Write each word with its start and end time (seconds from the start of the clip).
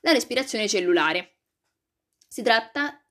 La 0.00 0.12
respirazione 0.12 0.66
cellulare. 0.66 1.36
Si 2.26 2.42
tratta 2.42 3.04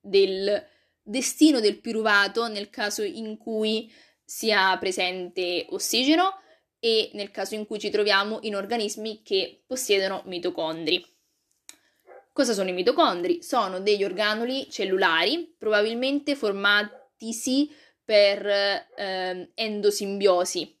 del 0.00 0.66
destino 1.02 1.60
del 1.60 1.80
piruvato 1.80 2.48
nel 2.48 2.70
caso 2.70 3.02
in 3.02 3.36
cui 3.36 3.92
sia 4.24 4.76
presente 4.78 5.66
ossigeno 5.70 6.40
e 6.78 7.10
nel 7.14 7.30
caso 7.30 7.54
in 7.54 7.66
cui 7.66 7.78
ci 7.78 7.90
troviamo 7.90 8.38
in 8.42 8.56
organismi 8.56 9.22
che 9.22 9.62
possiedono 9.66 10.22
mitocondri. 10.26 11.04
Cosa 12.32 12.54
sono 12.54 12.70
i 12.70 12.72
mitocondri? 12.72 13.42
Sono 13.42 13.80
degli 13.80 14.02
organuli 14.02 14.70
cellulari, 14.70 15.54
probabilmente 15.58 16.34
formatisi 16.34 17.70
per 18.02 18.46
eh, 18.46 19.50
endosimbiosi, 19.54 20.80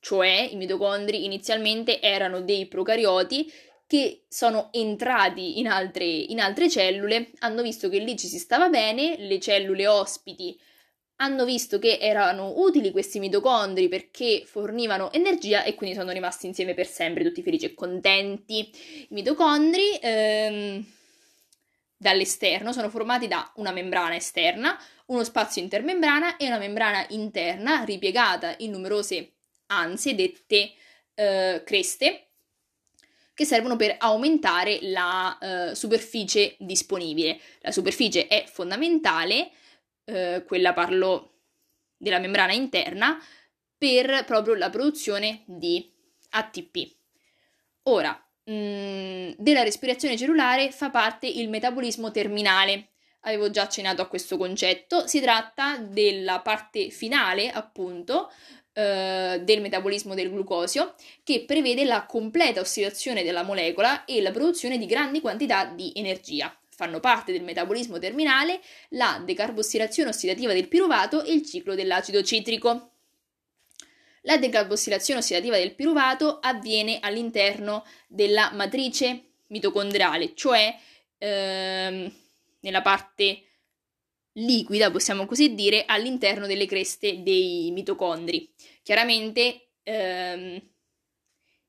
cioè 0.00 0.48
i 0.50 0.56
mitocondri 0.56 1.24
inizialmente 1.24 2.00
erano 2.00 2.40
dei 2.40 2.66
procarioti 2.66 3.50
che 3.86 4.24
sono 4.28 4.68
entrati 4.72 5.58
in 5.58 5.66
altre, 5.68 6.04
in 6.04 6.40
altre 6.40 6.68
cellule, 6.68 7.30
hanno 7.40 7.62
visto 7.62 7.88
che 7.88 7.98
lì 7.98 8.16
ci 8.16 8.26
si 8.26 8.38
stava 8.38 8.68
bene, 8.68 9.16
le 9.18 9.38
cellule 9.38 9.86
ospiti 9.86 10.58
hanno 11.16 11.44
visto 11.44 11.78
che 11.78 11.98
erano 12.00 12.54
utili 12.56 12.90
questi 12.90 13.18
mitocondri 13.18 13.88
perché 13.88 14.42
fornivano 14.44 15.12
energia 15.12 15.62
e 15.62 15.74
quindi 15.74 15.96
sono 15.96 16.10
rimasti 16.10 16.46
insieme 16.46 16.74
per 16.74 16.86
sempre, 16.86 17.22
tutti 17.22 17.42
felici 17.42 17.66
e 17.66 17.74
contenti. 17.74 18.58
I 18.58 19.06
mitocondri 19.10 19.96
ehm, 20.00 20.84
dall'esterno 21.96 22.72
sono 22.72 22.90
formati 22.90 23.28
da 23.28 23.50
una 23.56 23.70
membrana 23.70 24.16
esterna, 24.16 24.76
uno 25.06 25.22
spazio 25.22 25.62
intermembrana 25.62 26.36
e 26.36 26.46
una 26.46 26.58
membrana 26.58 27.06
interna 27.10 27.84
ripiegata 27.84 28.54
in 28.58 28.72
numerose 28.72 29.34
ansie 29.66 30.14
dette 30.14 30.72
eh, 31.14 31.62
creste 31.64 32.30
che 33.34 33.44
servono 33.44 33.76
per 33.76 33.96
aumentare 33.98 34.78
la 34.82 35.36
eh, 35.38 35.74
superficie 35.74 36.56
disponibile. 36.58 37.38
La 37.60 37.72
superficie 37.72 38.28
è 38.28 38.44
fondamentale 38.46 39.50
eh, 40.04 40.44
quella 40.46 40.72
parlo 40.72 41.32
della 41.96 42.20
membrana 42.20 42.52
interna, 42.52 43.18
per 43.76 44.24
proprio 44.24 44.54
la 44.54 44.70
produzione 44.70 45.42
di 45.46 45.92
ATP. 46.30 46.96
Ora, 47.84 48.18
mh, 48.44 48.52
mm, 48.52 49.30
della 49.36 49.62
respirazione 49.62 50.16
cellulare 50.16 50.70
fa 50.70 50.90
parte 50.90 51.26
il 51.26 51.48
metabolismo 51.48 52.10
terminale. 52.10 52.90
Avevo 53.26 53.50
già 53.50 53.62
accennato 53.62 54.02
a 54.02 54.06
questo 54.06 54.36
concetto, 54.36 55.06
si 55.06 55.20
tratta 55.20 55.78
della 55.78 56.40
parte 56.40 56.90
finale, 56.90 57.50
appunto, 57.50 58.30
eh, 58.74 59.40
del 59.42 59.60
metabolismo 59.60 60.14
del 60.14 60.30
glucosio, 60.30 60.94
che 61.22 61.44
prevede 61.46 61.84
la 61.84 62.04
completa 62.04 62.60
ossidazione 62.60 63.22
della 63.22 63.42
molecola 63.42 64.04
e 64.04 64.20
la 64.20 64.30
produzione 64.30 64.76
di 64.78 64.86
grandi 64.86 65.20
quantità 65.20 65.64
di 65.64 65.92
energia 65.94 66.54
fanno 66.74 67.00
parte 67.00 67.32
del 67.32 67.44
metabolismo 67.44 67.98
terminale 67.98 68.60
la 68.90 69.22
decarbossilazione 69.24 70.10
ossidativa 70.10 70.52
del 70.52 70.68
piruvato 70.68 71.22
e 71.22 71.32
il 71.32 71.44
ciclo 71.44 71.74
dell'acido 71.74 72.22
citrico. 72.22 72.90
La 74.22 74.38
decarbossilazione 74.38 75.20
ossidativa 75.20 75.56
del 75.56 75.74
piruvato 75.74 76.38
avviene 76.40 76.98
all'interno 77.00 77.84
della 78.08 78.50
matrice 78.54 79.24
mitocondriale, 79.48 80.32
cioè 80.34 80.74
ehm, 81.18 82.12
nella 82.60 82.82
parte 82.82 83.42
liquida, 84.34 84.90
possiamo 84.90 85.26
così 85.26 85.54
dire, 85.54 85.84
all'interno 85.86 86.46
delle 86.46 86.66
creste 86.66 87.22
dei 87.22 87.70
mitocondri. 87.72 88.52
Chiaramente 88.82 89.68
ehm, 89.82 90.60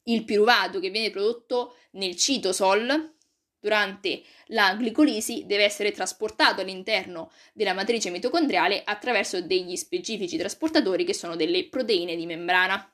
il 0.03 0.23
piruvato 0.23 0.80
che 0.80 0.89
viene 0.89 1.09
prodotto 1.09 1.75
nel 1.91 2.16
citosol 2.16 3.13
durante 3.59 4.21
la 4.47 4.75
glicolisi 4.75 5.45
deve 5.47 5.63
essere 5.63 5.91
trasportato 5.91 6.61
all'interno 6.61 7.31
della 7.53 7.73
matrice 7.73 8.11
mitocondriale 8.11 8.83
attraverso 8.83 9.41
degli 9.41 9.75
specifici 9.75 10.37
trasportatori 10.37 11.04
che 11.04 11.15
sono 11.15 11.36
delle 11.36 11.67
proteine 11.67 12.15
di 12.15 12.27
membrana. 12.27 12.87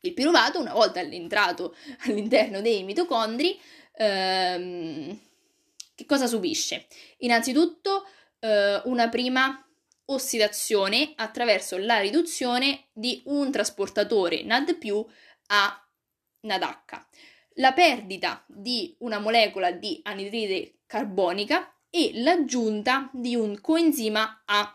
Il 0.00 0.14
piruvato, 0.14 0.60
una 0.60 0.72
volta 0.72 1.00
entrato 1.00 1.74
all'interno 2.06 2.62
dei 2.62 2.82
mitocondri, 2.84 3.60
ehm, 3.92 5.20
che 5.94 6.06
cosa 6.06 6.26
subisce? 6.26 6.86
Innanzitutto 7.18 8.06
eh, 8.40 8.82
una 8.84 9.08
prima 9.08 9.62
ossidazione 10.06 11.12
attraverso 11.16 11.76
la 11.76 11.98
riduzione 11.98 12.88
di 12.92 13.22
un 13.26 13.50
trasportatore 13.50 14.42
NAD 14.42 14.78
a 15.48 15.88
NADH 16.40 17.06
la 17.58 17.72
perdita 17.72 18.44
di 18.46 18.94
una 19.00 19.18
molecola 19.18 19.70
di 19.70 20.00
anidride 20.04 20.80
carbonica 20.86 21.72
e 21.90 22.10
l'aggiunta 22.14 23.10
di 23.12 23.34
un 23.34 23.60
coenzima 23.60 24.42
A. 24.46 24.72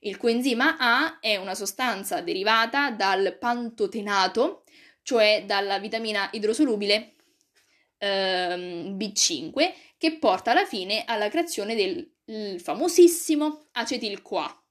Il 0.00 0.16
coenzima 0.16 0.76
A 0.78 1.18
è 1.18 1.36
una 1.36 1.54
sostanza 1.54 2.20
derivata 2.20 2.90
dal 2.90 3.36
pantotenato, 3.38 4.64
cioè 5.02 5.44
dalla 5.46 5.78
vitamina 5.78 6.28
idrosolubile 6.32 7.14
ehm, 7.98 8.96
B5, 8.96 9.72
che 9.98 10.18
porta 10.18 10.52
alla 10.52 10.64
fine 10.64 11.04
alla 11.04 11.28
creazione 11.28 11.74
del 11.74 12.16
famosissimo 12.58 13.68
acetil-CoA. 13.72 14.64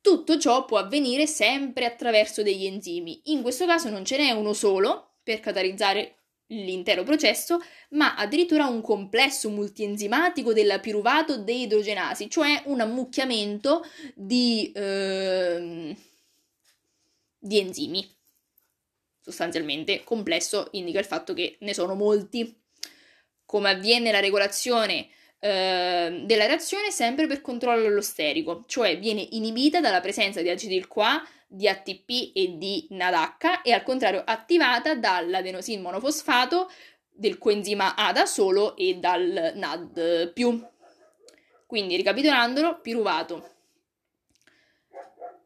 Tutto 0.00 0.38
ciò 0.38 0.64
può 0.64 0.78
avvenire 0.78 1.26
sempre 1.26 1.84
attraverso 1.84 2.42
degli 2.42 2.66
enzimi. 2.66 3.20
In 3.26 3.42
questo 3.42 3.66
caso 3.66 3.88
non 3.88 4.04
ce 4.04 4.16
n'è 4.16 4.30
uno 4.32 4.52
solo, 4.52 5.14
per 5.22 5.38
catalizzare 5.38 6.16
l'intero 6.48 7.04
processo, 7.04 7.60
ma 7.90 8.16
addirittura 8.16 8.66
un 8.66 8.82
complesso 8.82 9.48
multienzimatico 9.48 10.52
della 10.52 10.80
piruvato 10.80 11.38
deidrogenasi, 11.38 12.28
cioè 12.28 12.62
un 12.66 12.80
ammucchiamento 12.80 13.84
di, 14.14 14.70
eh, 14.74 15.96
di 17.38 17.58
enzimi. 17.58 18.16
Sostanzialmente 19.20 20.02
complesso 20.02 20.68
indica 20.72 20.98
il 20.98 21.04
fatto 21.04 21.32
che 21.32 21.56
ne 21.60 21.74
sono 21.74 21.94
molti. 21.94 22.60
Come 23.44 23.70
avviene 23.70 24.10
la 24.10 24.20
regolazione 24.20 25.08
eh, 25.44 26.22
della 26.24 26.46
reazione 26.46 26.92
sempre 26.92 27.26
per 27.26 27.40
controllo 27.40 27.88
allosterico, 27.88 28.62
cioè 28.68 28.96
viene 28.96 29.26
inibita 29.32 29.80
dalla 29.80 30.00
presenza 30.00 30.40
di 30.40 30.48
acetil-CoA 30.48 31.26
di 31.48 31.66
ATP 31.66 32.30
e 32.32 32.56
di 32.56 32.86
NADH 32.90 33.62
e 33.64 33.72
al 33.72 33.82
contrario 33.82 34.22
attivata 34.24 34.94
dall'adenosin 34.94 35.82
monofosfato, 35.82 36.70
del 37.10 37.38
coenzima 37.38 37.96
A 37.96 38.12
da 38.12 38.24
solo 38.24 38.76
e 38.76 38.94
dal 38.94 39.52
NAD+. 39.56 40.32
Quindi 41.66 41.96
ricapitolandolo, 41.96 42.80
piruvato. 42.80 43.50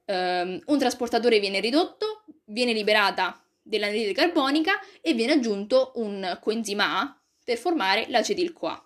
Um, 0.04 0.60
un 0.66 0.78
trasportatore 0.78 1.40
viene 1.40 1.58
ridotto, 1.58 2.24
viene 2.44 2.74
liberata 2.74 3.42
dell'anidride 3.62 4.12
carbonica 4.12 4.78
e 5.00 5.14
viene 5.14 5.32
aggiunto 5.32 5.92
un 5.94 6.38
coenzima 6.40 7.00
A 7.00 7.18
per 7.42 7.56
formare 7.56 8.04
l'acetil-CoA. 8.08 8.85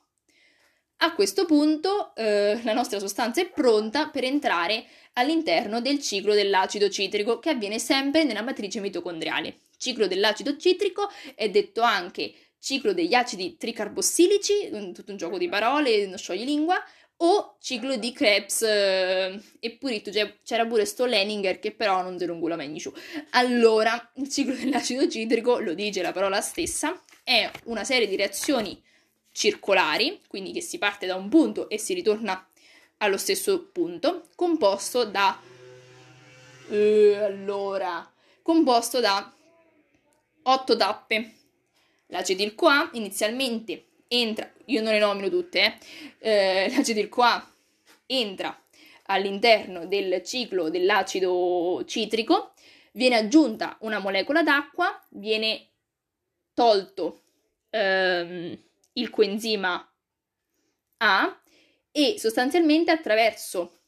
A 1.03 1.15
questo 1.15 1.47
punto 1.47 2.15
eh, 2.15 2.61
la 2.63 2.75
nostra 2.75 2.99
sostanza 2.99 3.41
è 3.41 3.49
pronta 3.49 4.11
per 4.11 4.25
entrare 4.25 4.85
all'interno 5.15 5.81
del 5.81 5.99
ciclo 5.99 6.35
dell'acido 6.35 6.91
citrico 6.91 7.39
che 7.39 7.49
avviene 7.49 7.79
sempre 7.79 8.25
nella 8.25 8.43
matrice 8.43 8.81
mitocondriale. 8.81 9.61
Ciclo 9.79 10.07
dell'acido 10.07 10.59
citrico 10.59 11.09
è 11.35 11.49
detto 11.49 11.81
anche 11.81 12.35
ciclo 12.59 12.93
degli 12.93 13.15
acidi 13.15 13.57
tricarbossilici, 13.57 14.69
tutto 14.93 15.11
un 15.11 15.17
gioco 15.17 15.39
di 15.39 15.49
parole, 15.49 16.07
non 16.07 16.19
sciogli 16.19 16.45
lingua, 16.45 16.77
o 17.23 17.57
ciclo 17.61 17.97
di 17.97 18.13
Krebs 18.13 18.61
eh, 18.61 19.41
e 19.59 19.79
cioè, 20.13 20.37
c'era 20.45 20.67
pure 20.67 20.85
sto 20.85 21.07
Leninger 21.07 21.59
che 21.61 21.73
però 21.73 22.03
non 22.03 22.19
te 22.19 22.27
lo 22.27 22.35
ngula 22.35 22.57
meglio. 22.57 22.93
Allora, 23.31 24.13
il 24.17 24.29
ciclo 24.29 24.55
dell'acido 24.55 25.09
citrico, 25.09 25.61
lo 25.61 25.73
dice 25.73 26.03
la 26.03 26.13
parola 26.13 26.43
stessa, 26.43 27.03
è 27.25 27.51
una 27.65 27.85
serie 27.85 28.07
di 28.07 28.17
reazioni 28.17 28.83
circolari, 29.33 30.21
quindi 30.27 30.53
che 30.53 30.61
si 30.61 30.79
parte 30.79 31.07
da 31.07 31.15
un 31.15 31.29
punto 31.29 31.69
e 31.69 31.79
si 31.79 31.95
ritorna 31.95 32.47
allo 32.99 33.17
stesso 33.17 33.69
punto, 33.73 34.29
composto 34.35 35.05
da... 35.05 35.41
Eh, 36.69 37.17
allora, 37.17 38.09
composto 38.43 39.01
da 39.01 39.33
8 40.43 40.77
tappe. 40.77 41.35
L'acetil-CoA 42.07 42.91
inizialmente 42.95 43.87
entra, 44.09 44.51
io 44.67 44.83
non 44.83 44.93
le 44.93 44.99
nomino 44.99 45.29
tutte, 45.29 45.79
eh, 46.19 46.65
eh 46.67 46.71
l'acetil-CoA 46.75 47.55
entra 48.07 48.61
all'interno 49.05 49.87
del 49.87 50.23
ciclo 50.25 50.69
dell'acido 50.69 51.85
citrico, 51.87 52.53
viene 52.93 53.17
aggiunta 53.17 53.77
una 53.81 53.99
molecola 53.99 54.43
d'acqua, 54.43 55.01
viene 55.11 55.69
tolto 56.55 57.23
ehm, 57.71 58.59
il 58.95 59.11
coenzima 59.11 59.87
A 60.99 61.43
e 61.93 62.17
sostanzialmente 62.19 62.91
attraverso 62.91 63.83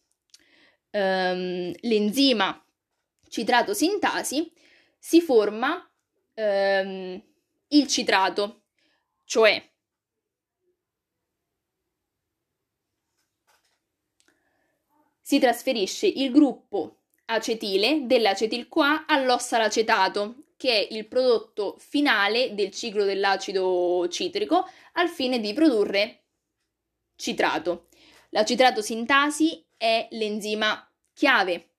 ehm, 0.90 1.72
l'enzima 1.80 2.64
citrato 3.28 3.74
sintasi 3.74 4.52
si 4.98 5.20
forma 5.20 5.90
ehm, 6.34 7.22
il 7.68 7.86
citrato 7.86 8.64
cioè 9.24 9.72
si 15.32 15.38
trasferisce 15.38 16.06
il 16.06 16.30
gruppo 16.30 17.04
acetile 17.26 18.02
dell'acetil-CoA 18.04 19.06
all'ossalacetato, 19.06 20.34
che 20.62 20.86
è 20.86 20.94
il 20.94 21.08
prodotto 21.08 21.74
finale 21.76 22.54
del 22.54 22.70
ciclo 22.70 23.02
dell'acido 23.02 24.06
citrico, 24.08 24.64
al 24.92 25.08
fine 25.08 25.40
di 25.40 25.52
produrre 25.52 26.20
citrato. 27.16 27.88
La 28.28 28.44
citrato 28.44 28.80
sintasi 28.80 29.66
è 29.76 30.06
l'enzima 30.12 30.88
chiave 31.14 31.70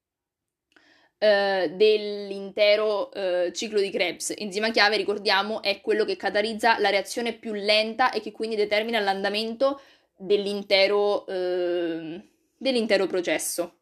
eh, 1.18 1.71
dell'intero 1.74 3.09
eh, 3.13 3.53
ciclo 3.53 3.80
di 3.80 3.89
Krebs. 3.89 4.33
Enzima 4.35 4.69
chiave, 4.69 4.97
ricordiamo, 4.97 5.63
è 5.63 5.79
quello 5.79 6.03
che 6.03 6.18
catalizza 6.18 6.77
la 6.79 6.89
reazione 6.89 7.31
più 7.31 7.53
lenta 7.53 8.12
e 8.12 8.19
che 8.19 8.33
quindi 8.33 8.57
determina 8.57 9.00
l'andamento 9.00 9.79
dell'intero 10.18 11.25
eh, 11.27 12.21
dell'intero 12.57 13.07
processo. 13.07 13.77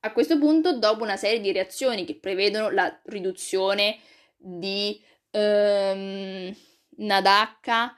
A 0.00 0.12
questo 0.14 0.38
punto, 0.38 0.78
dopo 0.78 1.02
una 1.02 1.18
serie 1.18 1.40
di 1.40 1.52
reazioni 1.52 2.06
che 2.06 2.14
prevedono 2.14 2.70
la 2.70 2.98
riduzione 3.04 3.98
di 4.42 5.00
ehm, 5.30 6.54
NADH, 6.96 7.94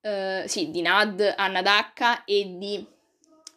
eh, 0.00 0.44
sì, 0.46 0.70
di 0.70 0.82
NAD 0.82 1.34
a 1.36 1.48
NADH 1.48 2.22
e 2.24 2.56
di 2.58 2.86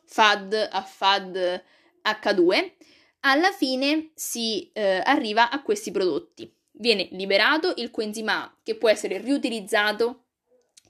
FAD 0.05 0.69
a 0.71 0.81
FAD 0.81 1.63
H2, 2.03 2.73
alla 3.21 3.51
fine 3.51 4.11
si 4.15 4.71
eh, 4.73 5.01
arriva 5.03 5.49
a 5.49 5.61
questi 5.61 5.91
prodotti. 5.91 6.51
Viene 6.71 7.09
liberato 7.11 7.73
il 7.77 7.91
coenzima 7.91 8.43
A 8.43 8.57
che 8.63 8.75
può 8.75 8.89
essere 8.89 9.19
riutilizzato 9.19 10.25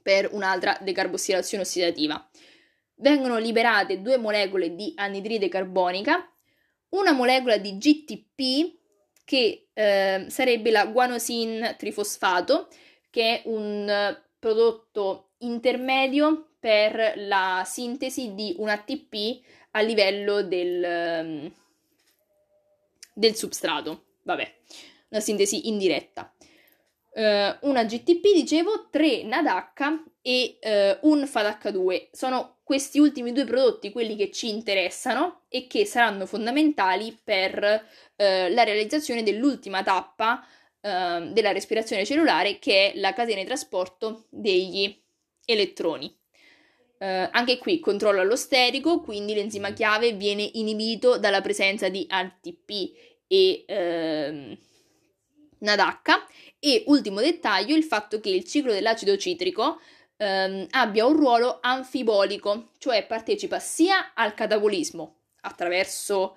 per 0.02 0.28
un'altra 0.32 0.78
decarbossilazione 0.80 1.62
ossidativa 1.62 2.28
vengono 3.02 3.36
liberate 3.38 4.00
due 4.00 4.16
molecole 4.16 4.74
di 4.74 4.92
anidride 4.96 5.48
carbonica, 5.48 6.26
una 6.90 7.12
molecola 7.12 7.58
di 7.58 7.76
GTP 7.76 8.80
che 9.32 9.68
eh, 9.72 10.26
sarebbe 10.28 10.70
la 10.70 10.84
guanosin 10.84 11.74
trifosfato, 11.78 12.68
che 13.08 13.40
è 13.40 13.42
un 13.46 14.14
prodotto 14.38 15.30
intermedio 15.38 16.50
per 16.60 17.14
la 17.16 17.62
sintesi 17.64 18.34
di 18.34 18.54
un 18.58 18.68
ATP 18.68 19.40
a 19.70 19.80
livello 19.80 20.42
del, 20.42 21.50
del 23.14 23.34
substrato. 23.34 24.04
Vabbè, 24.24 24.54
una 25.08 25.20
sintesi 25.20 25.66
indiretta. 25.68 26.30
Uh, 27.14 27.68
una 27.68 27.84
GTP, 27.84 28.34
dicevo, 28.34 28.88
3 28.90 29.22
NADH 29.24 30.02
e 30.20 30.58
uh, 30.60 31.08
un 31.08 31.22
FADH2. 31.22 32.08
Sono 32.12 32.51
questi 32.62 32.98
ultimi 32.98 33.32
due 33.32 33.44
prodotti 33.44 33.90
quelli 33.90 34.16
che 34.16 34.30
ci 34.30 34.48
interessano 34.48 35.42
e 35.48 35.66
che 35.66 35.84
saranno 35.84 36.26
fondamentali 36.26 37.18
per 37.22 37.54
uh, 37.62 38.14
la 38.16 38.62
realizzazione 38.62 39.22
dell'ultima 39.22 39.82
tappa 39.82 40.44
della 40.84 41.52
respirazione 41.52 42.04
cellulare 42.04 42.58
che 42.58 42.90
è 42.90 42.98
la 42.98 43.12
catena 43.12 43.40
di 43.40 43.46
trasporto 43.46 44.24
degli 44.30 44.92
elettroni. 45.44 46.12
anche 46.98 47.58
qui 47.58 47.78
controllo 47.78 48.20
allosterico, 48.20 49.00
quindi 49.00 49.32
l'enzima 49.32 49.72
chiave 49.72 50.12
viene 50.14 50.42
inibito 50.54 51.18
dalla 51.18 51.40
presenza 51.40 51.88
di 51.88 52.04
ATP 52.08 52.70
e 53.28 53.64
ehm, 53.64 54.58
NADH 55.60 56.26
e 56.58 56.84
ultimo 56.86 57.20
dettaglio 57.20 57.74
il 57.74 57.84
fatto 57.84 58.20
che 58.20 58.28
il 58.28 58.44
ciclo 58.44 58.72
dell'acido 58.72 59.16
citrico 59.16 59.80
ehm, 60.22 60.66
abbia 60.70 61.04
un 61.04 61.16
ruolo 61.16 61.58
anfibolico, 61.60 62.70
cioè 62.78 63.04
partecipa 63.06 63.58
sia 63.58 64.12
al 64.14 64.34
catabolismo 64.34 65.16
attraverso 65.40 66.36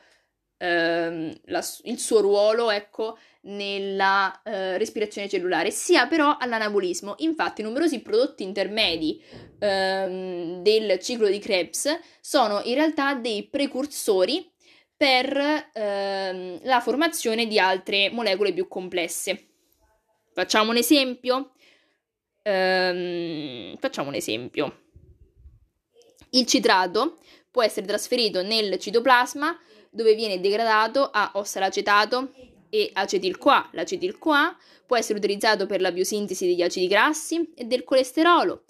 ehm, 0.57 1.33
la, 1.45 1.63
il 1.83 1.99
suo 1.99 2.21
ruolo, 2.21 2.71
ecco, 2.71 3.17
nella 3.41 4.41
eh, 4.43 4.77
respirazione 4.79 5.29
cellulare, 5.29 5.69
sia 5.69 6.07
però 6.07 6.37
all'anabolismo. 6.39 7.15
Infatti, 7.19 7.61
numerosi 7.61 8.01
prodotti 8.01 8.41
intermedi 8.41 9.23
ehm, 9.59 10.63
del 10.63 10.99
ciclo 10.99 11.27
di 11.27 11.37
Krebs 11.37 11.99
sono 12.19 12.61
in 12.63 12.73
realtà 12.73 13.13
dei 13.13 13.43
precursori 13.43 14.51
per 14.97 15.69
ehm, 15.73 16.59
la 16.63 16.79
formazione 16.79 17.45
di 17.45 17.59
altre 17.59 18.09
molecole 18.09 18.51
più 18.51 18.67
complesse. 18.67 19.49
Facciamo 20.33 20.71
un 20.71 20.77
esempio? 20.77 21.51
Ehm, 22.47 23.75
facciamo 23.77 24.09
un 24.09 24.15
esempio. 24.15 24.83
Il 26.31 26.45
citrato 26.45 27.17
può 27.49 27.63
essere 27.63 27.87
trasferito 27.87 28.43
nel 28.43 28.77
citoplasma 28.77 29.57
dove 29.89 30.13
viene 30.13 30.39
degradato 30.39 31.09
a 31.11 31.31
ossalacetato 31.35 32.31
e 32.69 32.91
acetil-CoA. 32.93 33.69
L'acetil-CoA 33.71 34.57
può 34.85 34.95
essere 34.95 35.17
utilizzato 35.17 35.65
per 35.65 35.81
la 35.81 35.91
biosintesi 35.91 36.45
degli 36.45 36.61
acidi 36.61 36.87
grassi 36.87 37.51
e 37.55 37.63
del 37.63 37.83
colesterolo. 37.83 38.63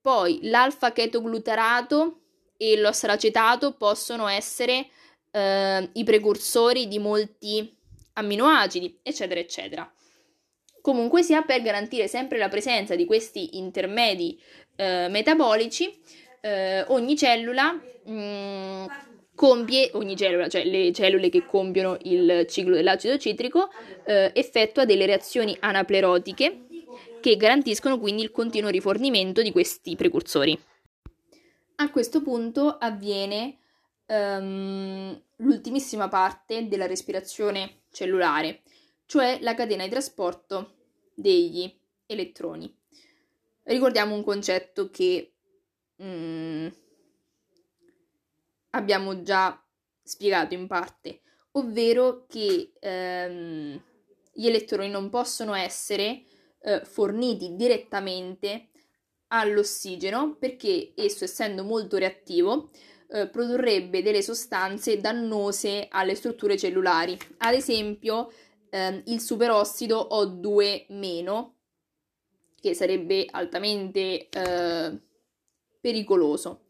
Poi 0.00 0.40
l'alfa-chetoglutarato 0.42 2.20
e 2.56 2.76
l'ossalacetato 2.78 3.74
possono 3.74 4.26
essere 4.26 4.88
eh, 5.30 5.90
i 5.92 6.02
precursori 6.02 6.88
di 6.88 6.98
molti 6.98 7.76
amminoacidi, 8.14 8.98
eccetera, 9.02 9.38
eccetera. 9.38 9.92
Comunque 10.82 11.22
sia 11.22 11.42
per 11.42 11.62
garantire 11.62 12.08
sempre 12.08 12.36
la 12.38 12.48
presenza 12.48 12.94
di 12.94 13.06
questi 13.06 13.56
intermedi 13.56 14.38
eh, 14.76 15.06
metabolici, 15.08 15.96
eh, 16.40 16.84
ogni 16.88 17.16
cellula 17.16 17.72
mh, 17.72 18.12
mm, 18.12 18.84
compie, 19.34 19.90
ogni 19.94 20.16
cellula, 20.16 20.48
cioè 20.48 20.64
le 20.64 20.92
cellule 20.92 21.28
che 21.28 21.46
compiono 21.46 21.96
il 22.02 22.46
ciclo 22.48 22.74
dell'acido 22.74 23.16
citrico, 23.16 23.70
eh, 24.04 24.32
effettua 24.34 24.84
delle 24.84 25.06
reazioni 25.06 25.56
anaplerotiche 25.58 26.66
che 27.20 27.36
garantiscono 27.36 27.98
quindi 27.98 28.22
il 28.22 28.32
continuo 28.32 28.68
rifornimento 28.68 29.40
di 29.40 29.52
questi 29.52 29.94
precursori. 29.94 30.60
A 31.76 31.90
questo 31.90 32.22
punto 32.22 32.76
avviene 32.76 33.58
um, 34.06 35.20
l'ultimissima 35.36 36.08
parte 36.08 36.68
della 36.68 36.86
respirazione 36.86 37.82
cellulare, 37.92 38.62
cioè 39.06 39.38
la 39.40 39.54
catena 39.54 39.84
di 39.84 39.90
trasporto 39.90 40.74
degli 41.14 41.72
elettroni. 42.06 42.74
Ricordiamo 43.64 44.14
un 44.14 44.24
concetto 44.24 44.90
che 44.90 45.32
mm, 46.02 46.68
abbiamo 48.70 49.22
già 49.22 49.62
spiegato 50.02 50.54
in 50.54 50.66
parte, 50.66 51.20
ovvero 51.52 52.26
che 52.28 52.72
ehm, 52.78 53.82
gli 54.32 54.46
elettroni 54.46 54.88
non 54.88 55.10
possono 55.10 55.54
essere 55.54 56.22
eh, 56.60 56.84
forniti 56.84 57.54
direttamente 57.54 58.68
all'ossigeno 59.28 60.36
perché 60.36 60.92
esso, 60.94 61.24
essendo 61.24 61.64
molto 61.64 61.96
reattivo, 61.96 62.70
eh, 63.08 63.28
produrrebbe 63.28 64.02
delle 64.02 64.22
sostanze 64.22 64.98
dannose 64.98 65.86
alle 65.90 66.14
strutture 66.14 66.56
cellulari. 66.56 67.16
Ad 67.38 67.54
esempio, 67.54 68.32
ehm, 68.72 69.02
il 69.06 69.20
superossido 69.20 70.08
O2-, 70.10 71.50
che 72.58 72.74
sarebbe 72.74 73.26
altamente 73.30 74.28
eh, 74.28 75.00
pericoloso. 75.80 76.64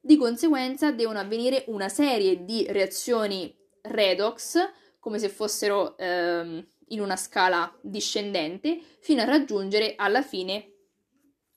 Di 0.00 0.16
conseguenza 0.16 0.92
devono 0.92 1.18
avvenire 1.18 1.64
una 1.68 1.88
serie 1.88 2.44
di 2.44 2.66
reazioni 2.68 3.54
redox, 3.82 4.58
come 4.98 5.18
se 5.18 5.28
fossero 5.28 5.98
ehm, 5.98 6.66
in 6.88 7.00
una 7.00 7.16
scala 7.16 7.76
discendente, 7.82 8.80
fino 9.00 9.22
a 9.22 9.26
raggiungere 9.26 9.94
alla 9.96 10.22
fine 10.22 10.72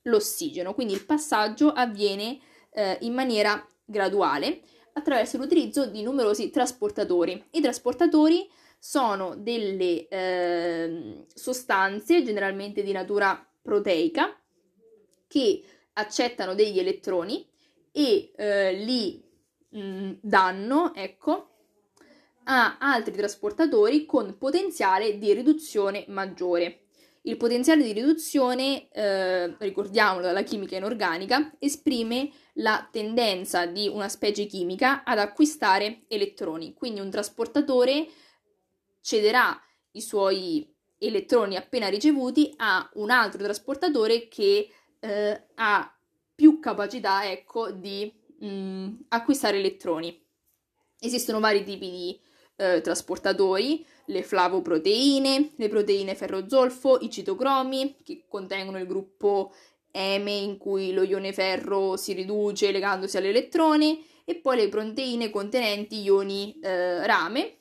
l'ossigeno. 0.03 0.73
Quindi 0.73 0.93
il 0.93 1.05
passaggio 1.05 1.71
avviene 1.71 2.39
eh, 2.71 2.97
in 3.01 3.13
maniera 3.13 3.65
graduale 3.85 4.61
attraverso 4.93 5.37
l'utilizzo 5.37 5.85
di 5.85 6.01
numerosi 6.01 6.49
trasportatori. 6.49 7.41
I 7.51 7.61
trasportatori 7.61 8.49
sono 8.79 9.35
delle 9.35 10.07
eh, 10.07 11.25
sostanze 11.33 12.23
generalmente 12.23 12.83
di 12.83 12.91
natura 12.91 13.45
proteica 13.61 14.39
che 15.27 15.63
accettano 15.93 16.53
degli 16.53 16.79
elettroni 16.79 17.47
e 17.91 18.31
eh, 18.35 18.73
li 18.73 19.23
mh, 19.69 19.79
mm, 19.79 20.11
danno, 20.21 20.93
ecco, 20.93 21.49
a 22.43 22.77
altri 22.79 23.13
trasportatori 23.13 24.05
con 24.05 24.37
potenziale 24.37 25.17
di 25.17 25.33
riduzione 25.33 26.05
maggiore. 26.07 26.83
Il 27.23 27.35
potenziale 27.35 27.83
di 27.83 27.91
riduzione, 27.91 28.89
eh, 28.89 29.53
ricordiamolo 29.57 30.25
dalla 30.25 30.43
chimica 30.43 30.77
inorganica, 30.77 31.55
esprime 31.59 32.29
la 32.53 32.87
tendenza 32.89 33.65
di 33.65 33.89
una 33.89 34.07
specie 34.07 34.45
chimica 34.45 35.03
ad 35.03 35.19
acquistare 35.19 36.03
elettroni. 36.07 36.73
Quindi 36.73 37.01
un 37.01 37.09
trasportatore 37.09 38.07
cederà 39.07 39.57
i 39.91 40.01
suoi 40.01 40.69
elettroni 40.97 41.55
appena 41.55 41.87
ricevuti 41.87 42.53
a 42.57 42.89
un 42.95 43.09
altro 43.09 43.41
trasportatore 43.41 44.27
che 44.27 44.69
eh, 44.99 45.43
ha 45.55 45.97
più 46.35 46.59
capacità, 46.59 47.29
ecco, 47.31 47.71
di 47.71 48.13
mh, 48.39 48.47
mm, 48.47 48.93
acquistare 49.07 49.59
elettroni. 49.59 50.21
Esistono 50.99 51.39
vari 51.39 51.63
tipi 51.63 51.89
di 51.89 52.19
eh, 52.57 52.81
trasportatori, 52.81 53.85
le 54.07 54.23
flavoproteine, 54.23 55.51
le 55.55 55.69
proteine 55.69 56.13
ferrozolfo, 56.13 56.97
i 56.99 57.09
citocromi, 57.09 57.95
che 58.03 58.25
contengono 58.27 58.77
il 58.77 58.87
gruppo 58.87 59.53
M 59.93 60.27
in 60.27 60.57
cui 60.57 60.91
lo 60.91 61.03
ione 61.03 61.31
ferro 61.31 61.95
si 61.95 62.11
riduce 62.11 62.71
legandosi 62.71 63.15
all'elettrone, 63.15 63.99
e 64.25 64.35
poi 64.35 64.57
le 64.57 64.67
proteine 64.67 65.29
contenenti 65.29 66.01
ioni 66.01 66.59
eh, 66.61 67.07
rame, 67.07 67.56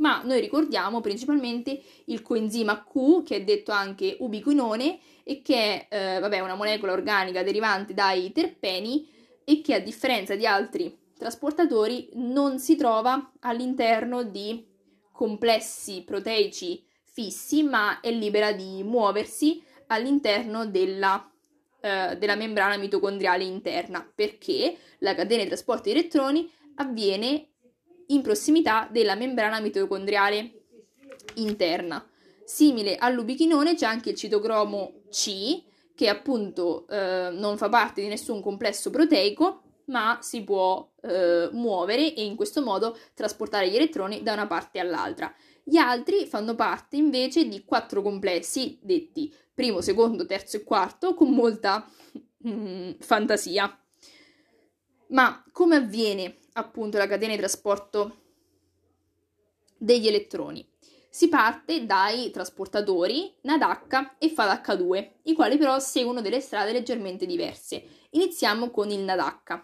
ma 0.00 0.22
noi 0.22 0.40
ricordiamo 0.40 1.00
principalmente 1.00 1.80
il 2.06 2.22
coenzima 2.22 2.84
Q, 2.84 3.22
che 3.22 3.36
è 3.36 3.44
detto 3.44 3.70
anche 3.70 4.16
ubiquinone, 4.18 4.98
e 5.22 5.42
che 5.42 5.86
è 5.86 6.16
eh, 6.16 6.18
vabbè, 6.18 6.40
una 6.40 6.56
molecola 6.56 6.92
organica 6.92 7.42
derivante 7.42 7.94
dai 7.94 8.32
terpeni 8.32 9.08
e 9.44 9.60
che 9.60 9.74
a 9.74 9.80
differenza 9.80 10.34
di 10.34 10.46
altri 10.46 10.98
trasportatori 11.16 12.08
non 12.14 12.58
si 12.58 12.76
trova 12.76 13.32
all'interno 13.40 14.22
di 14.22 14.66
complessi 15.12 16.02
proteici 16.02 16.82
fissi, 17.04 17.62
ma 17.62 18.00
è 18.00 18.10
libera 18.10 18.52
di 18.52 18.82
muoversi 18.82 19.62
all'interno 19.88 20.66
della, 20.66 21.30
eh, 21.80 22.16
della 22.16 22.36
membrana 22.36 22.78
mitocondriale 22.78 23.44
interna, 23.44 24.10
perché 24.14 24.76
la 24.98 25.14
catena 25.14 25.42
di 25.42 25.48
trasporto 25.48 25.84
di 25.84 25.90
elettroni 25.90 26.50
avviene 26.76 27.49
in 28.10 28.22
prossimità 28.22 28.88
della 28.90 29.14
membrana 29.14 29.60
mitocondriale 29.60 30.62
interna. 31.34 32.04
Simile 32.44 32.96
all'ubichinone 32.96 33.74
c'è 33.74 33.86
anche 33.86 34.10
il 34.10 34.16
citocromo 34.16 35.02
C, 35.10 35.62
che 35.94 36.08
appunto 36.08 36.86
eh, 36.88 37.30
non 37.32 37.56
fa 37.56 37.68
parte 37.68 38.00
di 38.00 38.08
nessun 38.08 38.40
complesso 38.40 38.90
proteico, 38.90 39.62
ma 39.86 40.18
si 40.20 40.42
può 40.42 40.88
eh, 41.02 41.48
muovere 41.52 42.14
e 42.14 42.24
in 42.24 42.36
questo 42.36 42.62
modo 42.62 42.96
trasportare 43.14 43.68
gli 43.68 43.76
elettroni 43.76 44.22
da 44.22 44.32
una 44.32 44.46
parte 44.46 44.78
all'altra. 44.78 45.32
Gli 45.62 45.76
altri 45.76 46.26
fanno 46.26 46.54
parte 46.54 46.96
invece 46.96 47.46
di 47.46 47.64
quattro 47.64 48.02
complessi 48.02 48.78
detti 48.82 49.32
primo, 49.54 49.80
secondo, 49.80 50.26
terzo 50.26 50.56
e 50.56 50.64
quarto 50.64 51.14
con 51.14 51.30
molta 51.30 51.88
mm, 52.48 52.92
fantasia. 52.98 53.78
Ma 55.08 55.44
come 55.52 55.76
avviene 55.76 56.38
appunto 56.54 56.98
la 56.98 57.06
catena 57.06 57.32
di 57.32 57.38
trasporto 57.38 58.16
degli 59.76 60.08
elettroni? 60.08 60.66
Si 61.12 61.28
parte 61.28 61.86
dai 61.86 62.30
trasportatori 62.30 63.34
NADH 63.40 64.14
e 64.18 64.32
FADH2, 64.32 65.08
i 65.24 65.34
quali 65.34 65.58
però 65.58 65.78
seguono 65.80 66.20
delle 66.20 66.40
strade 66.40 66.70
leggermente 66.70 67.26
diverse. 67.26 67.82
Iniziamo 68.10 68.70
con 68.70 68.90
il 68.90 69.00
NADH. 69.00 69.60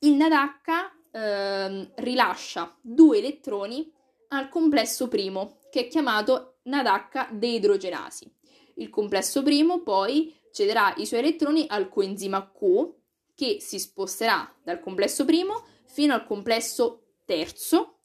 Il 0.00 0.14
NADH 0.14 0.92
eh, 1.10 1.90
rilascia 1.96 2.76
due 2.80 3.18
elettroni 3.18 3.90
al 4.28 4.48
complesso 4.48 5.08
primo, 5.08 5.58
che 5.68 5.80
è 5.80 5.88
chiamato 5.88 6.58
NADH 6.62 7.32
deidrogenasi. 7.32 8.32
Il 8.74 8.88
complesso 8.88 9.42
primo 9.42 9.82
poi 9.82 10.32
cederà 10.52 10.94
i 10.96 11.06
suoi 11.06 11.20
elettroni 11.20 11.66
al 11.68 11.88
coenzima 11.88 12.52
Q, 12.52 12.92
che 13.34 13.58
si 13.60 13.80
sposterà 13.80 14.52
dal 14.62 14.78
complesso 14.78 15.24
primo 15.24 15.64
fino 15.94 16.12
al 16.12 16.26
complesso 16.26 17.12
terzo 17.24 18.00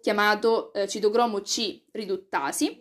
chiamato 0.00 0.72
eh, 0.72 0.86
citocromo 0.86 1.40
C 1.40 1.82
riduttasi. 1.90 2.80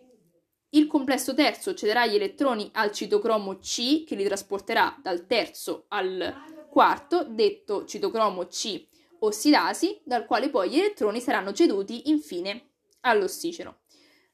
Il 0.74 0.86
complesso 0.88 1.34
terzo 1.34 1.74
cederà 1.74 2.06
gli 2.06 2.16
elettroni 2.16 2.70
al 2.74 2.92
citocromo 2.92 3.58
C 3.58 4.04
che 4.04 4.16
li 4.16 4.24
trasporterà 4.24 4.98
dal 5.02 5.26
terzo 5.26 5.86
al 5.90 6.68
quarto, 6.70 7.26
detto 7.28 7.86
citocromo 7.86 8.46
C 8.46 8.88
ossidasi, 9.20 10.00
dal 10.04 10.26
quale 10.26 10.50
poi 10.50 10.70
gli 10.70 10.80
elettroni 10.80 11.20
saranno 11.20 11.52
ceduti 11.52 12.10
infine 12.10 12.70
all'ossigeno. 13.02 13.80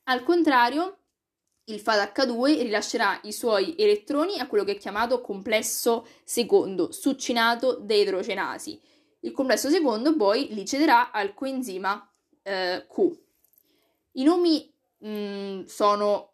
Al 0.04 0.24
contrario, 0.24 1.00
il 1.66 1.82
FADH2 1.84 2.62
rilascerà 2.62 3.20
i 3.24 3.32
suoi 3.32 3.76
elettroni 3.78 4.40
a 4.40 4.48
quello 4.48 4.64
che 4.64 4.74
è 4.74 4.78
chiamato 4.78 5.20
complesso 5.22 6.06
secondo, 6.24 6.92
succinato 6.92 7.80
deidrogenasi. 7.82 8.80
Il 9.22 9.32
complesso 9.32 9.70
secondo 9.70 10.16
poi 10.16 10.54
li 10.54 10.66
cederà 10.66 11.12
al 11.12 11.34
coenzima 11.34 12.10
eh, 12.44 12.86
Q. 12.88 13.18
I 14.14 14.24
nomi 14.24 14.74
mh, 15.00 15.10
mm, 15.10 15.64
sono 15.66 16.32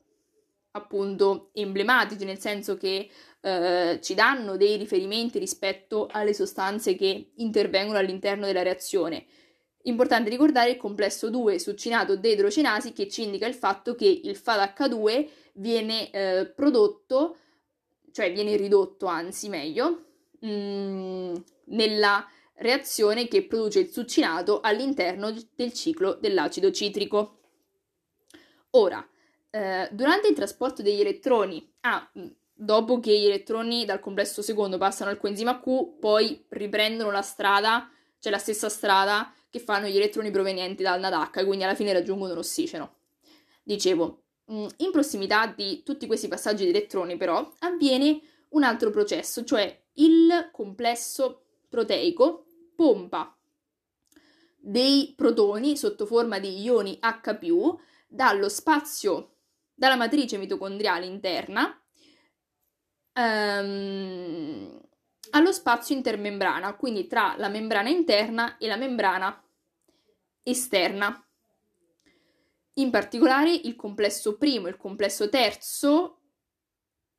appunto 0.72 1.50
emblematici, 1.54 2.26
nel 2.26 2.40
senso 2.40 2.78
che 2.78 3.10
eh, 3.42 4.00
ci 4.02 4.14
danno 4.14 4.58
dei 4.58 4.78
riferimenti 4.78 5.38
rispetto 5.38 6.08
alle 6.12 6.34
sostanze 6.34 6.96
che 6.96 7.32
intervengono 7.36 8.00
all'interno 8.00 8.46
della 8.46 8.64
reazione. 8.64 9.26
Importante 9.84 10.30
ricordare 10.30 10.72
il 10.72 10.78
complesso 10.78 11.30
2 11.30 11.60
succinato 11.60 12.16
deidrogenasi 12.16 12.94
che 12.94 13.10
ci 13.10 13.24
indica 13.24 13.46
il 13.46 13.54
fatto 13.54 13.96
che 13.96 14.06
il 14.06 14.42
FADH2 14.42 15.28
viene 15.56 16.10
eh, 16.12 16.46
prodotto, 16.48 17.38
cioè 18.12 18.32
viene 18.32 18.56
ridotto, 18.56 19.08
anzi 19.08 19.50
meglio, 19.50 20.06
mh, 20.40 20.48
mm, 20.48 21.34
nella 21.66 22.26
reazione 22.56 23.28
che 23.28 23.46
produce 23.46 23.80
il 23.80 23.90
succinato 23.90 24.62
all'interno 24.62 25.34
del 25.56 25.74
ciclo 25.74 26.14
dell'acido 26.14 26.72
citrico. 26.72 27.40
Ora, 28.72 29.06
eh, 29.50 29.90
durante 29.92 30.28
il 30.28 30.36
trasporto 30.36 30.82
degli 30.82 31.00
elettroni, 31.00 31.74
ah, 31.82 32.10
dopo 32.54 33.00
che 33.00 33.18
gli 33.18 33.26
elettroni 33.26 33.86
dal 33.86 34.00
complesso 34.00 34.42
secondo 34.42 34.78
passano 34.78 35.10
al 35.10 35.18
coenzima 35.18 35.60
Q, 35.60 36.00
poi 36.00 36.46
riprendono 36.50 37.12
la 37.12 37.22
strada, 37.22 37.90
cioè 38.20 38.32
la 38.32 38.38
stessa 38.38 38.70
strada 38.70 39.34
che 39.50 39.60
fanno 39.60 39.88
gli 39.88 39.96
elettroni 39.96 40.32
provenienti 40.32 40.82
dal 40.82 41.00
NADH, 41.00 41.46
quindi 41.46 41.64
alla 41.64 41.76
fine 41.76 41.94
raggiungono 41.94 42.34
l'ossigeno. 42.34 42.96
Dicevo, 43.62 44.24
in 44.48 44.92
prossimità 44.92 45.46
di 45.48 45.84
tutti 45.84 46.08
questi 46.08 46.28
passaggi 46.28 46.64
di 46.64 46.72
elettroni, 46.72 47.18
però, 47.18 47.54
avviene 47.60 48.20
un 48.50 48.64
altro 48.64 48.90
processo, 48.90 49.44
cioè 49.44 49.82
il 49.94 50.50
complesso 50.52 51.43
proteico 51.74 52.46
pompa 52.76 53.36
dei 54.56 55.16
protoni 55.18 55.76
sotto 55.76 56.06
forma 56.06 56.38
di 56.38 56.62
ioni 56.62 57.00
H+, 57.02 57.38
dallo 58.08 58.48
spazio, 58.48 59.38
dalla 59.74 59.96
matrice 59.96 60.38
mitocondriale 60.38 61.08
interna 61.08 61.84
ehm, 63.14 64.82
allo 65.32 65.52
spazio 65.52 65.96
intermembrana, 65.96 66.76
quindi 66.76 67.08
tra 67.08 67.34
la 67.38 67.50
membrana 67.50 67.90
interna 67.90 68.58
e 68.58 68.68
la 68.68 68.78
membrana 68.78 69.44
esterna. 70.44 71.28
In 72.76 72.92
particolare 72.92 73.52
il 73.52 73.76
complesso 73.76 74.38
primo 74.38 74.68
e 74.68 74.70
il 74.70 74.78
complesso 74.78 75.30
terzo, 75.30 76.20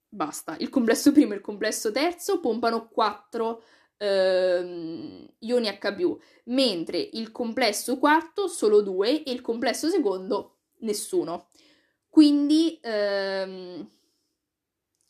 basta, 0.09 0.57
il 0.61 0.69
complesso 0.69 1.13
primo 1.13 1.33
e 1.33 1.37
il 1.37 1.43
complesso 1.43 1.91
terzo 1.91 2.41
pompano 2.41 2.89
4 2.89 3.63
eh, 3.97 5.29
ioni 5.39 5.69
Hb, 5.69 6.19
mentre 6.45 7.09
il 7.13 7.31
complesso 7.31 7.99
quarto 7.99 8.49
solo 8.49 8.81
2 8.81 9.23
e 9.23 9.31
il 9.31 9.41
complesso 9.41 9.89
secondo 9.89 10.59
nessuno. 10.81 11.49
Quindi 12.09 12.79
ehm, 12.81 13.91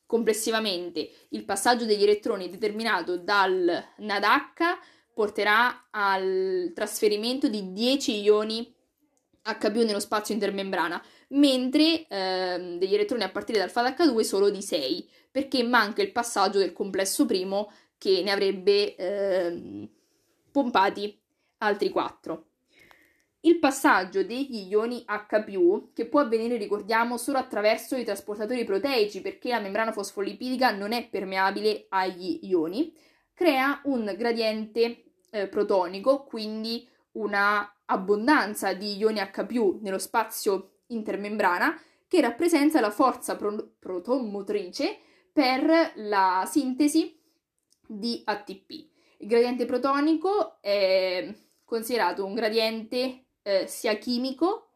complessivamente 0.06 1.10
il 1.30 1.44
passaggio 1.44 1.84
degli 1.84 2.02
elettroni 2.02 2.48
determinato 2.48 3.18
dal 3.18 3.84
NADH 3.98 5.12
porterà 5.12 5.88
al 5.90 6.72
trasferimento 6.74 7.48
di 7.48 7.72
10 7.72 8.20
ioni 8.22 8.74
Hb 9.46 9.76
nello 9.76 10.00
spazio 10.00 10.32
intermembrana, 10.32 11.02
mentre 11.30 12.06
ehm, 12.08 12.78
degli 12.78 12.94
elettroni 12.94 13.22
a 13.24 13.30
partire 13.30 13.58
dal 13.58 13.70
FADH2 13.70 14.20
solo 14.20 14.48
di 14.48 14.62
6, 14.62 15.08
perché 15.30 15.62
manca 15.62 16.00
il 16.00 16.12
passaggio 16.12 16.58
del 16.58 16.72
complesso 16.72 17.26
primo 17.26 17.70
che 17.98 18.22
ne 18.22 18.30
avrebbe 18.30 18.96
eh, 18.96 19.88
pompati 20.50 21.18
altri 21.58 21.90
4. 21.90 22.46
Il 23.40 23.58
passaggio 23.58 24.24
degli 24.24 24.68
ioni 24.68 25.04
H+, 25.06 25.92
che 25.92 26.06
può 26.06 26.20
avvenire, 26.20 26.56
ricordiamo, 26.56 27.18
solo 27.18 27.36
attraverso 27.36 27.94
i 27.94 28.04
trasportatori 28.04 28.64
proteici 28.64 29.20
perché 29.20 29.50
la 29.50 29.60
membrana 29.60 29.92
fosfolipidica 29.92 30.70
non 30.70 30.92
è 30.92 31.08
permeabile 31.08 31.86
agli 31.90 32.38
ioni, 32.42 32.96
crea 33.34 33.82
un 33.84 34.14
gradiente 34.16 35.04
eh, 35.30 35.48
protonico, 35.48 36.24
quindi 36.24 36.88
una 37.12 37.70
abbondanza 37.84 38.72
di 38.72 38.96
ioni 38.96 39.20
H+, 39.20 39.78
nello 39.80 39.98
spazio 39.98 40.76
intermembrana, 40.86 41.78
che 42.08 42.22
rappresenta 42.22 42.80
la 42.80 42.90
forza 42.90 43.36
pro- 43.36 43.72
protomotrice 43.78 44.98
per 45.30 45.92
la 45.96 46.48
sintesi 46.48 47.20
di 47.86 48.22
ATP. 48.24 48.70
Il 49.18 49.28
gradiente 49.28 49.64
protonico 49.64 50.60
è 50.60 51.32
considerato 51.64 52.24
un 52.24 52.34
gradiente 52.34 53.24
eh, 53.42 53.66
sia 53.66 53.94
chimico, 53.96 54.68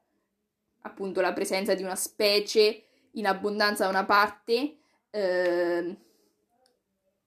appunto 0.83 1.21
la 1.21 1.33
presenza 1.33 1.75
di 1.75 1.83
una 1.83 1.97
specie 1.97 2.85
in 3.13 3.27
abbondanza 3.27 3.85
da 3.85 3.91
una 3.91 4.05
parte, 4.05 4.77
eh, 5.11 5.97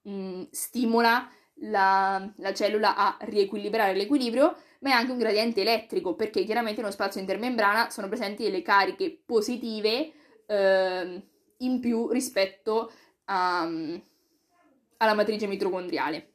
mh, 0.01 0.11
mm, 0.11 0.43
stimola 0.51 1.29
la, 1.63 2.31
la 2.37 2.53
cellula 2.53 2.95
a 2.95 3.17
riequilibrare 3.21 3.93
l'equilibrio, 3.93 4.55
ma 4.79 4.89
è 4.89 4.93
anche 4.93 5.11
un 5.11 5.17
gradiente 5.17 5.61
elettrico, 5.61 6.15
perché 6.15 6.43
chiaramente 6.43 6.81
nello 6.81 6.93
spazio 6.93 7.21
intermembrana 7.21 7.89
sono 7.89 8.07
presenti 8.07 8.43
delle 8.43 8.61
cariche 8.61 9.21
positive 9.25 10.11
eh, 10.47 11.27
in 11.57 11.79
più 11.79 12.09
rispetto 12.09 12.91
a, 13.25 13.69
alla 15.01 15.13
matrice 15.13 15.47
mitocondriale. 15.47 16.33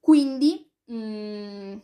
Quindi 0.00 0.70
mh, 0.84 0.94
mm, 0.94 1.76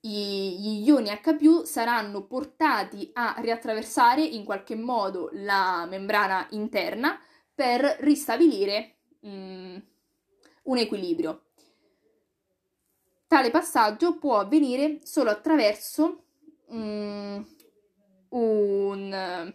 gli 0.00 0.82
ioni 0.84 1.10
H 1.10 1.62
saranno 1.62 2.26
portati 2.26 3.10
a 3.12 3.36
riattraversare 3.38 4.22
in 4.22 4.44
qualche 4.44 4.74
modo 4.74 5.28
la 5.32 5.86
membrana 5.88 6.46
interna 6.50 7.20
per 7.54 7.98
ristabilire 8.00 8.96
mh, 9.20 9.28
mm, 9.30 9.76
un 10.64 10.76
equilibrio. 10.78 11.44
Tale 13.26 13.50
passaggio 13.50 14.18
può 14.18 14.38
avvenire 14.38 15.00
solo 15.04 15.30
attraverso 15.30 16.24
mh, 16.68 16.76
mm, 16.76 17.42
un, 18.30 19.54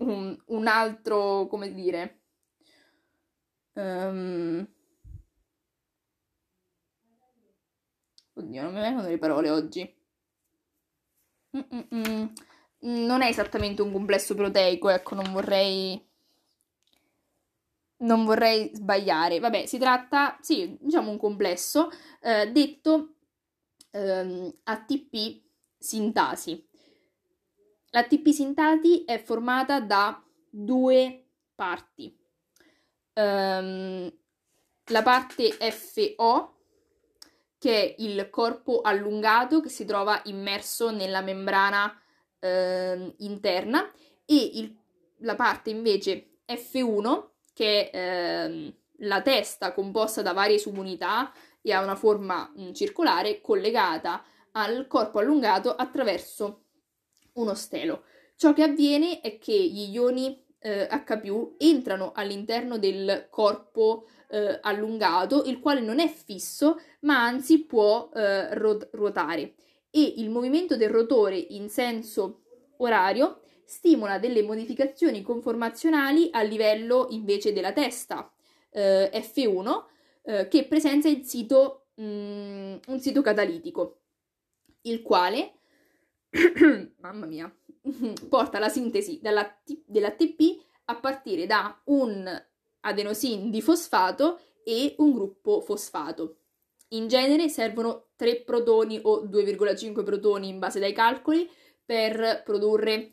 un, 0.00 0.36
un, 0.46 0.66
altro, 0.66 1.46
come 1.46 1.72
dire, 1.72 2.20
um, 3.74 4.66
oddio, 8.34 8.62
non 8.62 8.72
mi 8.74 8.80
vengono 8.80 9.08
le 9.08 9.18
parole 9.18 9.50
oggi. 9.50 9.94
Mm-mm-mm. 11.56 12.32
Non 12.80 13.22
è 13.22 13.28
esattamente 13.28 13.82
un 13.82 13.92
complesso 13.92 14.34
proteico, 14.34 14.88
ecco, 14.90 15.14
non 15.14 15.32
vorrei 15.32 16.00
non 17.98 18.24
vorrei 18.24 18.70
sbagliare. 18.74 19.38
Vabbè, 19.38 19.66
si 19.66 19.78
tratta, 19.78 20.38
sì, 20.40 20.76
diciamo 20.80 21.10
un 21.10 21.18
complesso 21.18 21.90
eh, 22.20 22.50
detto 22.50 23.14
ehm, 23.90 24.52
ATP 24.64 25.42
sintasi. 25.78 26.66
L'ATP 27.94 28.30
sintasi 28.30 29.04
è 29.04 29.22
formata 29.22 29.78
da 29.78 30.20
due 30.50 31.26
parti. 31.54 32.12
Um, 33.14 34.12
la 34.86 35.02
parte 35.02 35.52
FO, 35.70 36.56
che 37.56 37.82
è 37.82 37.94
il 37.98 38.30
corpo 38.30 38.80
allungato 38.80 39.60
che 39.60 39.68
si 39.68 39.84
trova 39.84 40.20
immerso 40.24 40.90
nella 40.90 41.20
membrana 41.20 41.96
eh, 42.40 43.14
interna, 43.18 43.88
e 44.24 44.50
il, 44.54 44.76
la 45.18 45.36
parte 45.36 45.70
invece 45.70 46.40
F1, 46.48 47.28
che 47.52 47.90
è 47.90 47.96
eh, 47.96 48.76
la 49.06 49.22
testa 49.22 49.72
composta 49.72 50.20
da 50.20 50.32
varie 50.32 50.58
subunità 50.58 51.32
e 51.62 51.72
ha 51.72 51.80
una 51.80 51.94
forma 51.94 52.50
mh, 52.56 52.72
circolare 52.72 53.40
collegata 53.40 54.24
al 54.50 54.88
corpo 54.88 55.20
allungato 55.20 55.72
attraverso 55.76 56.63
uno 57.34 57.54
stelo. 57.54 58.04
Ciò 58.36 58.52
che 58.52 58.62
avviene 58.62 59.20
è 59.20 59.38
che 59.38 59.52
gli 59.52 59.90
ioni 59.92 60.42
eh, 60.58 60.88
H 60.88 61.54
entrano 61.58 62.12
all'interno 62.14 62.78
del 62.78 63.28
corpo 63.30 64.06
eh, 64.28 64.58
allungato, 64.62 65.44
il 65.44 65.60
quale 65.60 65.80
non 65.80 66.00
è 66.00 66.08
fisso, 66.08 66.80
ma 67.00 67.24
anzi 67.24 67.64
può 67.64 68.10
eh, 68.14 68.54
ruotare 68.54 69.54
e 69.90 70.14
il 70.16 70.30
movimento 70.30 70.76
del 70.76 70.90
rotore 70.90 71.36
in 71.36 71.68
senso 71.68 72.40
orario 72.78 73.42
stimola 73.64 74.18
delle 74.18 74.42
modificazioni 74.42 75.22
conformazionali 75.22 76.30
a 76.32 76.42
livello 76.42 77.06
invece 77.10 77.52
della 77.52 77.72
testa 77.72 78.28
eh, 78.70 79.08
F1 79.12 79.84
eh, 80.24 80.48
che 80.48 80.66
presenta 80.66 81.08
il 81.08 81.24
sito, 81.24 81.86
mh, 81.94 82.04
mm, 82.04 82.76
un 82.88 82.98
sito 83.00 83.22
catalitico 83.22 84.00
il 84.82 85.00
quale, 85.00 85.60
mamma 87.00 87.26
mia, 87.26 87.52
porta 88.28 88.56
alla 88.56 88.68
sintesi 88.68 89.20
dell'ATP 89.22 90.62
a 90.86 90.96
partire 90.96 91.46
da 91.46 91.80
un 91.84 92.28
adenosin 92.80 93.50
di 93.50 93.62
fosfato 93.62 94.40
e 94.64 94.94
un 94.98 95.12
gruppo 95.12 95.60
fosfato. 95.60 96.38
In 96.88 97.08
genere 97.08 97.48
servono 97.48 98.08
3 98.16 98.42
protoni 98.42 99.00
o 99.02 99.24
2,5 99.24 100.04
protoni 100.04 100.48
in 100.48 100.58
base 100.58 100.78
dai 100.78 100.92
calcoli 100.92 101.48
per 101.84 102.42
produrre 102.44 103.12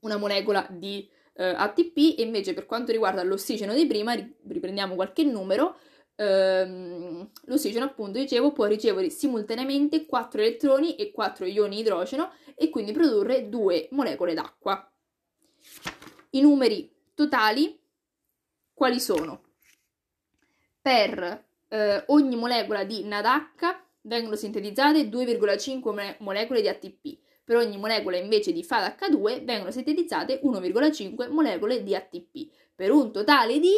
una 0.00 0.16
molecola 0.16 0.66
di 0.70 1.08
eh, 1.34 1.44
ATP 1.44 2.18
e 2.18 2.22
invece 2.22 2.54
per 2.54 2.66
quanto 2.66 2.92
riguarda 2.92 3.22
l'ossigeno 3.22 3.74
di 3.74 3.86
prima, 3.86 4.14
riprendiamo 4.14 4.94
qualche 4.94 5.24
numero, 5.24 5.76
ehm, 6.16 7.30
l'ossigeno, 7.44 7.84
appunto, 7.84 8.18
dicevo, 8.18 8.52
può 8.52 8.66
ricevere 8.66 9.10
simultaneamente 9.10 10.06
4 10.06 10.40
elettroni 10.40 10.96
e 10.96 11.12
4 11.12 11.46
ioni 11.46 11.78
idrogeno 11.78 12.32
e 12.54 12.70
quindi 12.70 12.92
produrre 12.92 13.48
due 13.48 13.88
molecole 13.92 14.34
d'acqua. 14.34 14.90
I 16.30 16.40
numeri 16.40 16.92
totali 17.14 17.78
quali 18.72 19.00
sono? 19.00 19.42
Per 20.80 21.44
eh, 21.68 22.04
ogni 22.08 22.36
molecola 22.36 22.84
di 22.84 23.04
NADH 23.04 23.84
vengono 24.02 24.36
sintetizzate 24.36 25.08
2,5 25.08 26.16
molecole 26.18 26.60
di 26.60 26.68
ATP. 26.68 27.18
Per 27.44 27.56
ogni 27.56 27.78
molecola 27.78 28.16
invece 28.16 28.52
di 28.52 28.62
FADH2 28.62 29.44
vengono 29.44 29.70
sintetizzate 29.70 30.40
1,5 30.42 31.30
molecole 31.30 31.82
di 31.82 31.94
ATP, 31.94 32.50
per 32.74 32.90
un 32.90 33.12
totale 33.12 33.60
di 33.60 33.72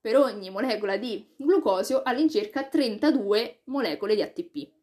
per 0.00 0.16
ogni 0.16 0.50
molecola 0.50 0.96
di 0.96 1.26
glucosio 1.36 2.02
all'incirca 2.02 2.64
32 2.64 3.62
molecole 3.64 4.14
di 4.14 4.22
ATP. 4.22 4.77